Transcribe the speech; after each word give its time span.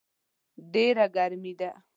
ډېره 0.73 1.05
ګرمي 1.15 1.53
ده 1.59 1.71